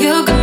[0.00, 0.39] You go.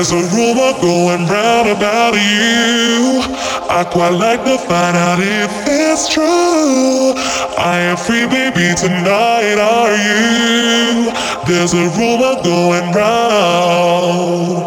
[0.00, 3.20] There's a rumor going round about you.
[3.68, 7.12] I quite like to find out if it's true.
[7.60, 9.60] I am free, baby, tonight.
[9.60, 11.12] Are you?
[11.44, 14.64] There's a rumor going round.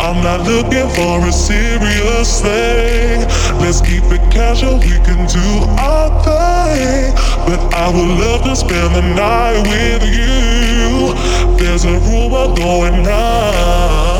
[0.00, 3.20] I'm not looking for a serious thing.
[3.60, 7.12] Let's keep it casual, we can do our thing.
[7.44, 11.12] But I would love to spend the night with you.
[11.58, 14.13] There's a rumor going round.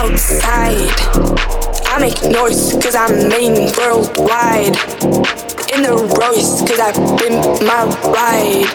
[0.00, 0.90] outside.
[1.92, 4.76] I make noise cause I'm main worldwide.
[5.72, 8.68] In the Royce cause I've been my ride.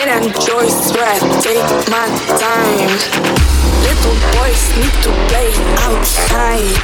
[0.00, 2.06] And I enjoy where I take my
[2.38, 2.92] time.
[3.82, 5.50] Little boys need to play
[5.86, 6.78] outside.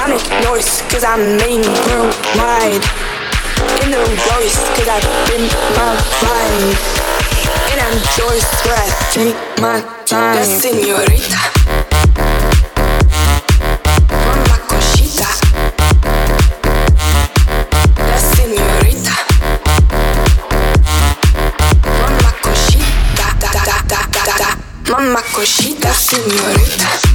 [0.00, 2.84] I make noise cause I'm main worldwide.
[3.82, 6.76] In the Royce cause I've been my ride.
[7.72, 10.36] And I enjoy where I take my time.
[10.36, 11.81] La senorita.
[25.02, 27.11] mamma cosita, signorita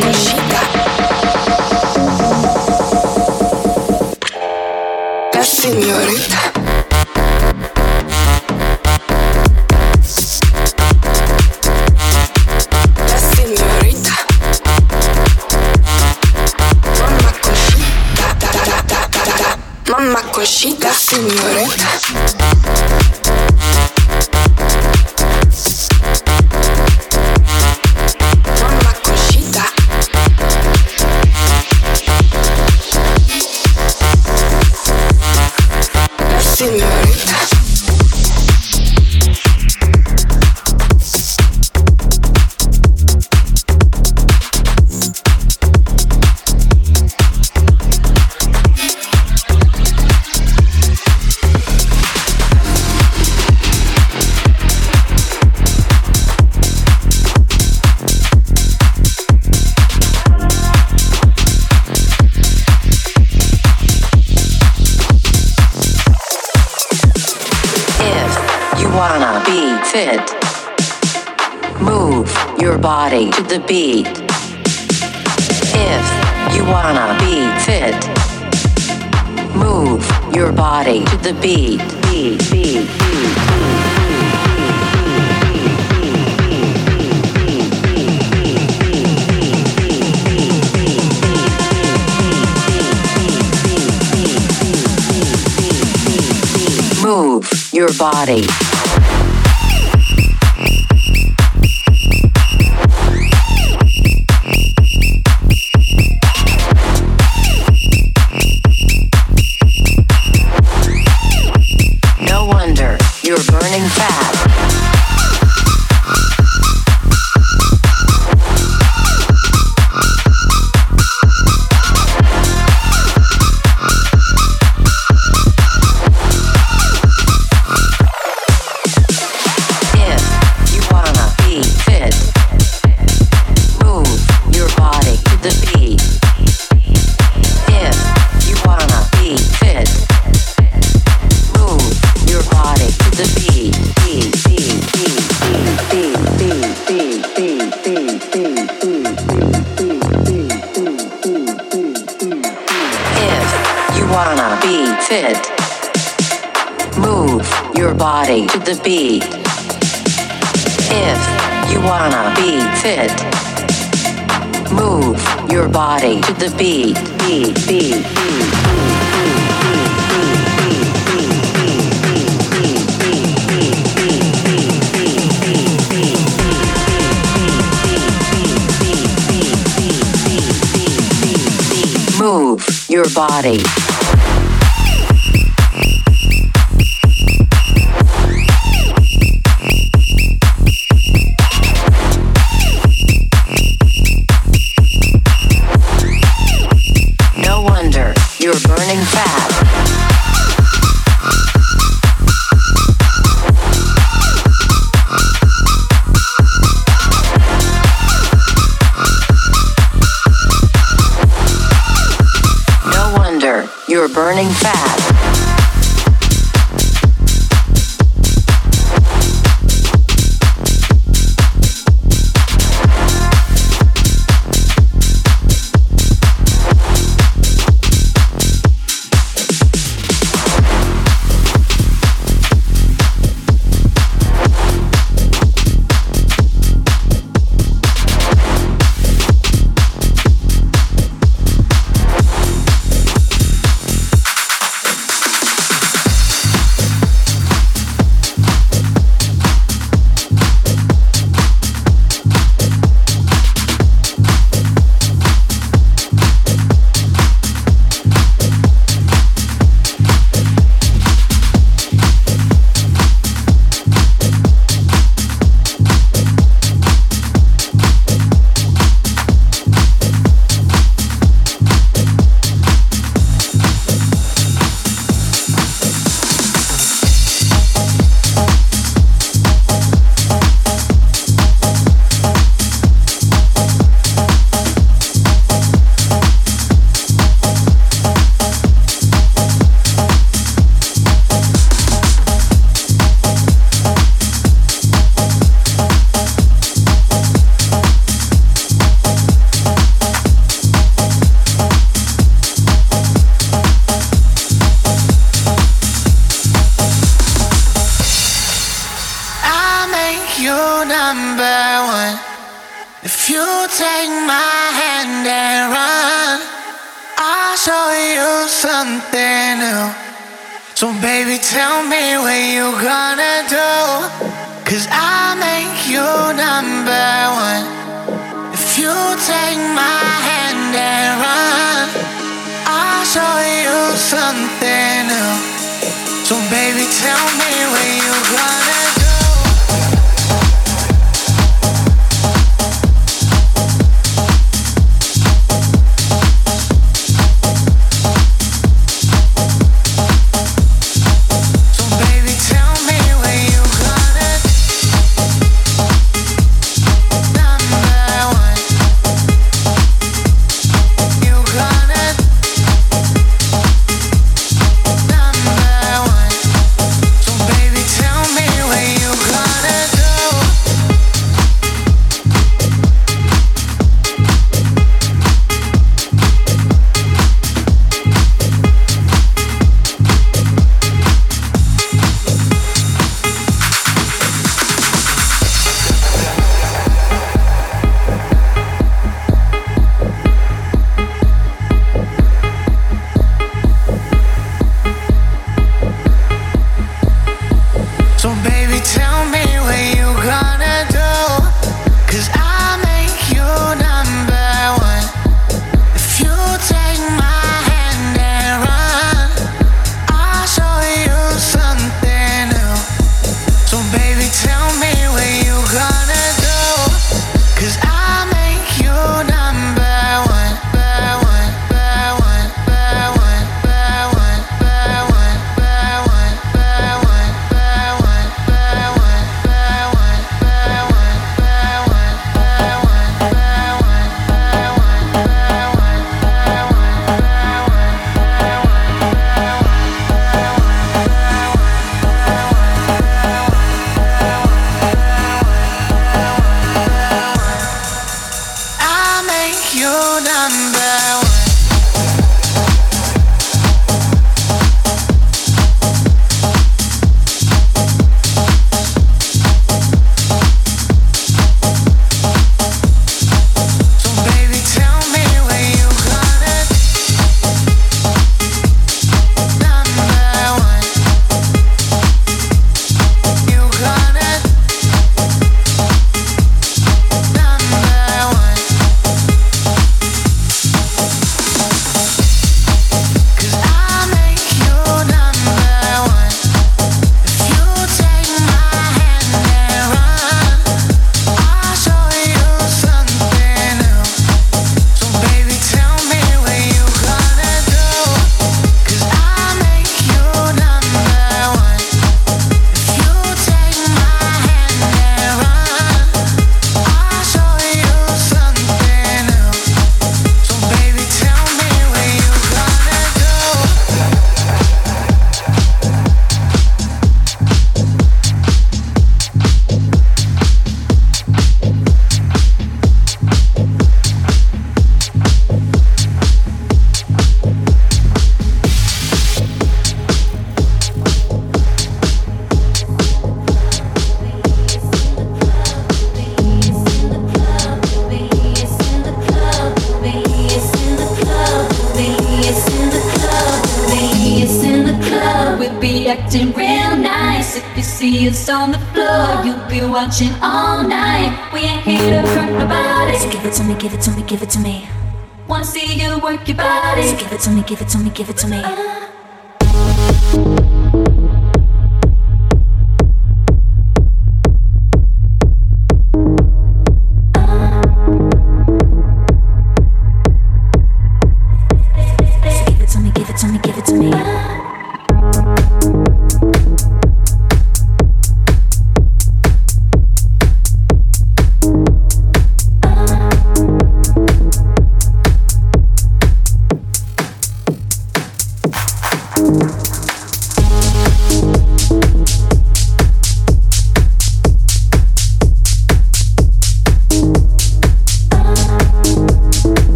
[0.00, 0.57] She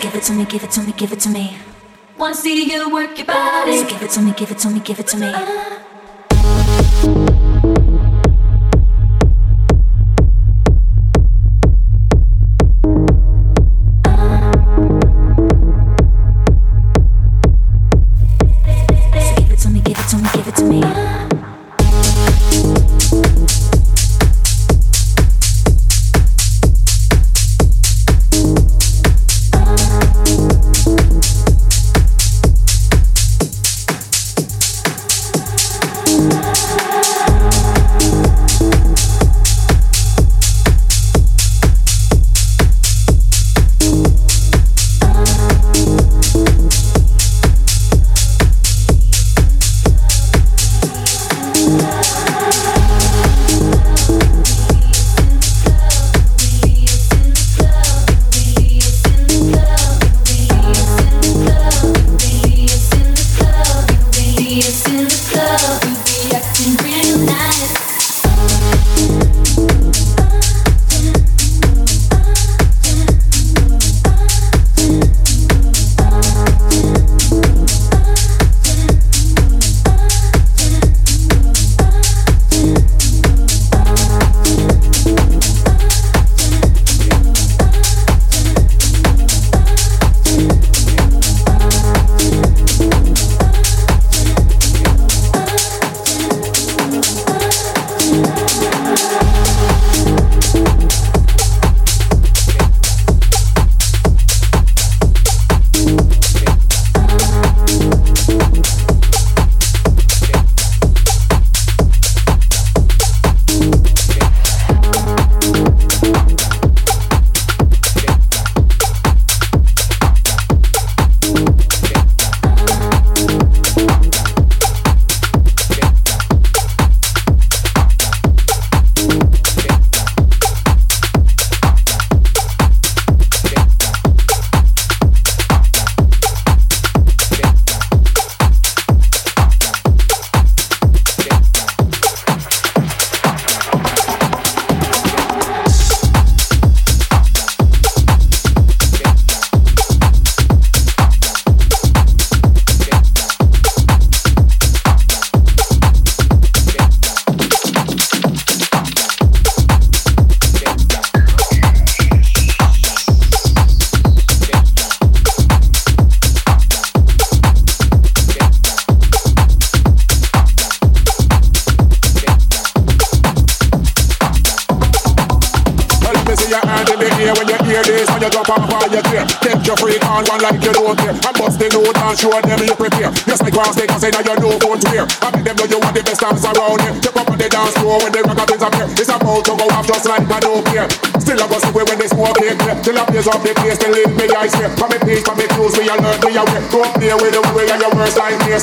[0.00, 0.92] give it to me, give it to me.
[0.96, 1.56] Give it to me.
[2.18, 3.78] Wanna see you work your body.
[3.78, 5.73] So give it to me, give it to me, give it to me.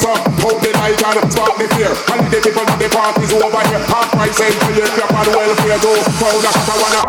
[0.02, 0.10] So
[0.42, 1.94] hold the light and spark the fear.
[2.10, 3.86] And the people of the party's over here.
[3.86, 5.78] Half price ain't for you, you're on welfare.
[5.78, 7.02] What I wanna.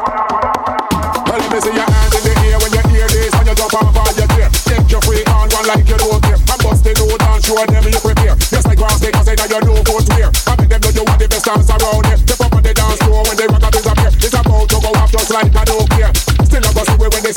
[1.25, 3.33] Well, let me see your hands in the air when you hear this.
[3.33, 4.53] When you jump off on your chair.
[4.69, 6.37] Take your freak on one like you don't care.
[6.37, 8.37] And bust the load and show them you prepare.
[8.37, 10.29] Just like grass, they can say that you know foot wear.
[10.29, 12.21] I make them know you want the best dance around here.
[12.21, 14.13] Step up on the dance floor when up is up here.
[14.13, 16.13] It's about to go off just like I don't care.
[16.45, 17.32] Still I go see when they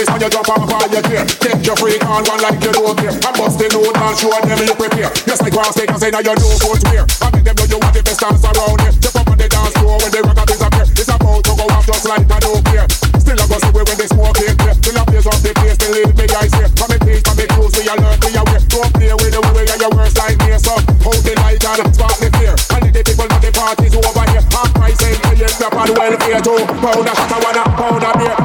[0.00, 0.08] this.
[0.08, 1.24] When you jump off on your chair.
[1.28, 3.12] Take your freak on one like you don't care.
[3.12, 5.12] And bust the note and show them you prepare.
[5.28, 6.56] Just like cross, they can say now you know
[6.88, 7.04] wear.
[7.20, 8.92] I make them know you want the best dance around here.
[8.96, 10.88] Step up on the dance floor when is up here.
[10.88, 12.88] It's about to go off just like I don't care.
[13.20, 14.74] Still I go see when they smoke it clear.
[14.80, 16.70] Till I blaze up the place, they leave me ice here.
[16.80, 18.62] Come in peace, come in close, me alert, me aware.
[18.72, 20.60] Don't play with the way and your worst nightmare.
[20.60, 22.56] So hold the light and spark the fear.
[22.72, 24.44] And the people of the party's over here.
[24.48, 26.56] Half price ain't you, step on welfare too.
[26.56, 28.39] A shot, I wanna a beer.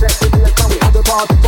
[0.00, 0.30] The fear.
[0.92, 1.40] The party.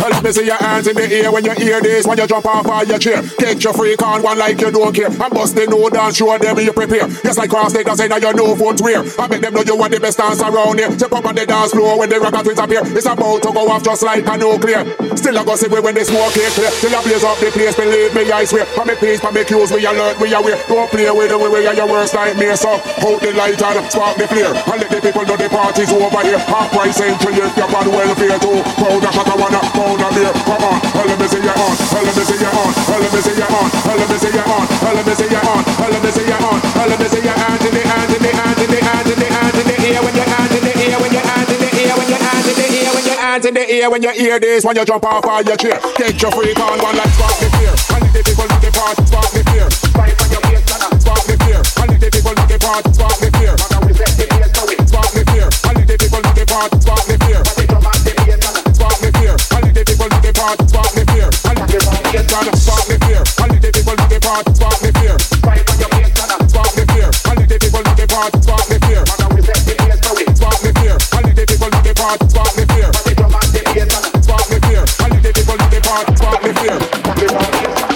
[0.00, 2.06] Help me see your hands in the air when you hear this.
[2.06, 4.94] When you jump off of your chair, take your freak on one like you don't
[4.94, 5.06] care.
[5.06, 7.08] And bust the note and show them you prepare.
[7.22, 9.04] Just like cross they say now you know foot wear.
[9.18, 10.90] I make them know you want the best dance around here.
[10.92, 12.82] Step up on the dance floor when the rock twins appear.
[12.84, 14.84] It's about to go off just like a nuclear.
[15.16, 16.70] Still I go see when they smoke it clear.
[16.82, 18.66] Till I blaze up the place, believe me, I swear.
[18.66, 20.58] For me peace, for me cues, we alert, we aware.
[20.66, 22.56] Don't play with the way and your worst nightmare.
[22.56, 24.52] So hold the light and spark the flare.
[24.52, 26.38] And let the people know the party's over here.
[26.38, 28.58] Half price till you you're on welfare too.
[28.80, 30.32] Powder shot, I wanna a beer.
[30.46, 31.72] Come on, hell let me see you on.
[31.94, 32.70] Let me see you on.
[32.90, 33.66] Let me see you on.
[33.86, 34.64] Let me see you on.
[34.80, 35.60] Let me see you on.
[35.80, 36.58] Let me see you on.
[36.90, 39.18] Let me see your hands in the hands in the hands in the hands in
[39.18, 41.58] the hands in the air when your hands in the air when your hands in
[41.60, 41.70] the
[42.10, 44.64] your hands in the air when your hands in the air when you hear this
[44.64, 45.78] when you jump off of your chair.
[45.94, 47.74] Take your freak on one like spark the fear.
[47.94, 49.68] And the people of the party spark the fear.
[49.70, 50.10] Spark
[51.30, 51.60] the fear.
[51.80, 53.54] And the people of the party spark the fear.
[54.90, 55.48] Spark the fear.
[55.70, 57.59] And the people of the party spark the fear.
[60.40, 61.28] People of the party spark the fear.
[61.44, 63.22] And the spark the fear.
[63.40, 65.18] And the people of the party spark the fear.
[65.20, 67.10] Spark the fear.
[67.28, 69.04] And the people of the party spark the fear.
[70.36, 70.96] Spark the fear.
[71.12, 72.88] And the people of the party spark the fear.
[74.22, 74.84] Spark the fear.
[75.04, 77.89] And the people of the party spark the fear.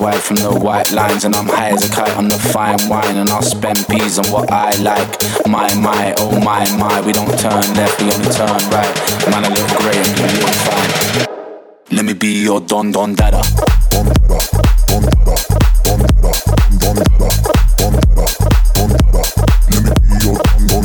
[0.00, 3.16] Wide from the white lines, and I'm high as a kite on the fine wine.
[3.16, 5.06] And I'll spend peas on what I like.
[5.46, 7.00] My, my, oh my, my.
[7.02, 8.90] We don't turn left, we only turn right.
[9.30, 11.96] Man, I look great and you look fine.
[11.96, 13.42] Let me be your don don dada.
[13.92, 15.36] Let me be your
[15.84, 16.94] don don